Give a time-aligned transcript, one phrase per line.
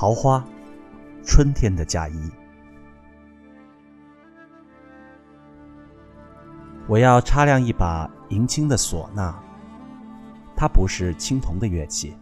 [0.00, 0.44] 桃花，
[1.24, 2.30] 春天的嫁衣。
[6.86, 9.34] 我要擦亮一把银青的唢呐，
[10.54, 12.16] 它不是青铜的乐器，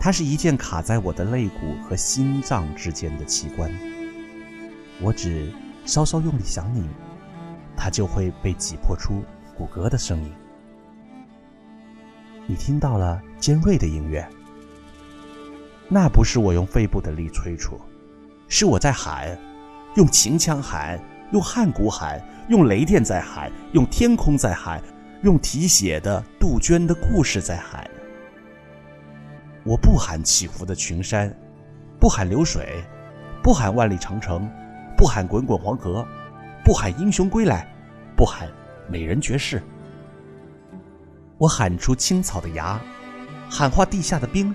[0.00, 3.70] 它是一件卡在我的肋骨和心脏之间的器官。
[5.02, 5.52] 我只
[5.84, 6.88] 稍稍用力想你，
[7.76, 9.22] 它就会被挤破出
[9.54, 10.32] 骨骼的声音。
[12.46, 14.26] 你听到了尖锐的音乐。
[15.94, 17.78] 那不是我用肺部的力催促，
[18.48, 19.38] 是我在喊，
[19.94, 20.98] 用秦腔喊，
[21.32, 24.82] 用汉鼓喊，用雷电在喊，用天空在喊，
[25.20, 27.86] 用题写的杜鹃的故事在喊。
[29.64, 31.30] 我不喊起伏的群山，
[32.00, 32.82] 不喊流水，
[33.42, 34.50] 不喊万里长城，
[34.96, 36.02] 不喊滚滚黄河，
[36.64, 37.70] 不喊英雄归来，
[38.16, 38.48] 不喊
[38.88, 39.62] 美人绝世。
[41.36, 42.80] 我喊出青草的芽，
[43.50, 44.54] 喊化地下的冰。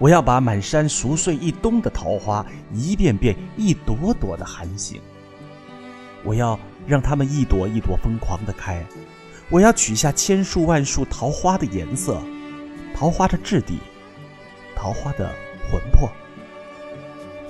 [0.00, 4.98] 我要把满山熟睡一冬的桃花，一遍遍、一朵朵的喊醒。
[6.24, 8.82] 我要让它们一朵一朵疯狂的开。
[9.50, 12.22] 我要取下千树万树桃花的颜色，
[12.94, 13.78] 桃花的质地，
[14.74, 15.30] 桃花的
[15.70, 16.08] 魂魄，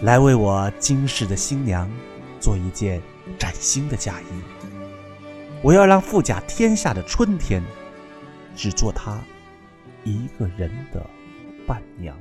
[0.02, 1.88] 来为我今世的新娘
[2.40, 3.00] 做一件
[3.38, 4.24] 崭新的嫁衣。
[5.62, 7.62] 我要让富甲天下的春天，
[8.56, 9.20] 只做她
[10.02, 11.06] 一个人的
[11.64, 12.16] 伴娘。